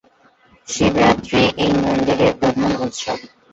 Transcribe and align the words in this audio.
শিবরাত্রি 0.67 1.41
এই 1.63 1.71
মন্দিরের 1.83 2.31
প্রধান 2.39 2.71
উৎসব। 2.83 3.17